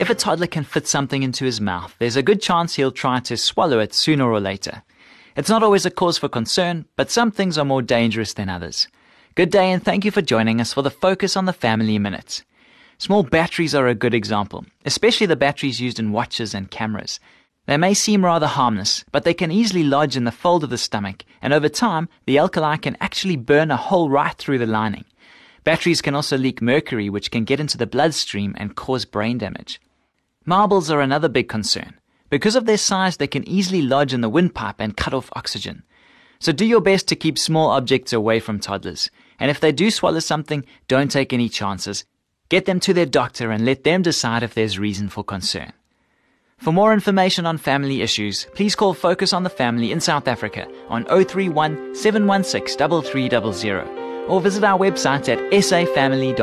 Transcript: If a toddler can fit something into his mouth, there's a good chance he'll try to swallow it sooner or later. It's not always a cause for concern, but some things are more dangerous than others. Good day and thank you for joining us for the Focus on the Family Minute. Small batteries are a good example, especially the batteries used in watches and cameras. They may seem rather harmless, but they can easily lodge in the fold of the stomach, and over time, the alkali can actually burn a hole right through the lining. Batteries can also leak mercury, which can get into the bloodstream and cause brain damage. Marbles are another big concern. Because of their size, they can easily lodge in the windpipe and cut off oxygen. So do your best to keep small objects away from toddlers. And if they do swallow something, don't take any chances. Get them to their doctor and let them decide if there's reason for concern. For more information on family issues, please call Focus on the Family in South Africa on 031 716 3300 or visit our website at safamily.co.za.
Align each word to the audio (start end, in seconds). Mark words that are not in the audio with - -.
If 0.00 0.08
a 0.08 0.14
toddler 0.14 0.46
can 0.46 0.64
fit 0.64 0.86
something 0.86 1.22
into 1.22 1.44
his 1.44 1.60
mouth, 1.60 1.94
there's 1.98 2.16
a 2.16 2.22
good 2.22 2.40
chance 2.40 2.74
he'll 2.76 2.90
try 2.90 3.20
to 3.20 3.36
swallow 3.36 3.80
it 3.80 3.92
sooner 3.92 4.24
or 4.32 4.40
later. 4.40 4.82
It's 5.36 5.50
not 5.50 5.62
always 5.62 5.84
a 5.84 5.90
cause 5.90 6.16
for 6.16 6.26
concern, 6.26 6.86
but 6.96 7.10
some 7.10 7.30
things 7.30 7.58
are 7.58 7.66
more 7.66 7.82
dangerous 7.82 8.32
than 8.32 8.48
others. 8.48 8.88
Good 9.34 9.50
day 9.50 9.70
and 9.70 9.84
thank 9.84 10.06
you 10.06 10.10
for 10.10 10.22
joining 10.22 10.58
us 10.58 10.72
for 10.72 10.80
the 10.80 10.90
Focus 10.90 11.36
on 11.36 11.44
the 11.44 11.52
Family 11.52 11.98
Minute. 11.98 12.42
Small 12.96 13.22
batteries 13.24 13.74
are 13.74 13.88
a 13.88 13.94
good 13.94 14.14
example, 14.14 14.64
especially 14.86 15.26
the 15.26 15.36
batteries 15.36 15.82
used 15.82 15.98
in 15.98 16.12
watches 16.12 16.54
and 16.54 16.70
cameras. 16.70 17.20
They 17.66 17.76
may 17.76 17.92
seem 17.92 18.24
rather 18.24 18.46
harmless, 18.46 19.04
but 19.12 19.24
they 19.24 19.34
can 19.34 19.52
easily 19.52 19.84
lodge 19.84 20.16
in 20.16 20.24
the 20.24 20.32
fold 20.32 20.64
of 20.64 20.70
the 20.70 20.78
stomach, 20.78 21.26
and 21.42 21.52
over 21.52 21.68
time, 21.68 22.08
the 22.24 22.38
alkali 22.38 22.78
can 22.78 22.96
actually 23.02 23.36
burn 23.36 23.70
a 23.70 23.76
hole 23.76 24.08
right 24.08 24.34
through 24.38 24.58
the 24.60 24.66
lining. 24.66 25.04
Batteries 25.62 26.00
can 26.00 26.14
also 26.14 26.38
leak 26.38 26.62
mercury, 26.62 27.10
which 27.10 27.30
can 27.30 27.44
get 27.44 27.60
into 27.60 27.76
the 27.76 27.86
bloodstream 27.86 28.54
and 28.56 28.74
cause 28.74 29.04
brain 29.04 29.36
damage. 29.36 29.78
Marbles 30.50 30.90
are 30.90 31.00
another 31.00 31.28
big 31.28 31.48
concern. 31.48 31.94
Because 32.28 32.56
of 32.56 32.66
their 32.66 32.76
size, 32.76 33.18
they 33.18 33.28
can 33.28 33.48
easily 33.48 33.82
lodge 33.82 34.12
in 34.12 34.20
the 34.20 34.28
windpipe 34.28 34.80
and 34.80 34.96
cut 34.96 35.14
off 35.14 35.30
oxygen. 35.36 35.84
So 36.40 36.50
do 36.50 36.64
your 36.64 36.80
best 36.80 37.06
to 37.06 37.14
keep 37.14 37.38
small 37.38 37.70
objects 37.70 38.12
away 38.12 38.40
from 38.40 38.58
toddlers. 38.58 39.10
And 39.38 39.48
if 39.48 39.60
they 39.60 39.70
do 39.70 39.92
swallow 39.92 40.18
something, 40.18 40.64
don't 40.88 41.08
take 41.08 41.32
any 41.32 41.48
chances. 41.48 42.04
Get 42.48 42.64
them 42.64 42.80
to 42.80 42.92
their 42.92 43.06
doctor 43.06 43.52
and 43.52 43.64
let 43.64 43.84
them 43.84 44.02
decide 44.02 44.42
if 44.42 44.54
there's 44.54 44.76
reason 44.76 45.08
for 45.08 45.22
concern. 45.22 45.72
For 46.58 46.72
more 46.72 46.92
information 46.92 47.46
on 47.46 47.56
family 47.56 48.02
issues, 48.02 48.48
please 48.56 48.74
call 48.74 48.92
Focus 48.92 49.32
on 49.32 49.44
the 49.44 49.50
Family 49.50 49.92
in 49.92 50.00
South 50.00 50.26
Africa 50.26 50.66
on 50.88 51.04
031 51.04 51.94
716 51.94 52.74
3300 53.02 54.26
or 54.28 54.40
visit 54.40 54.64
our 54.64 54.76
website 54.76 55.28
at 55.28 55.38
safamily.co.za. 55.52 56.40